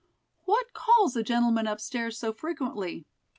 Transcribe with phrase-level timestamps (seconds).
[0.45, 3.05] "What calls the gentlemen up stairs so frequently?"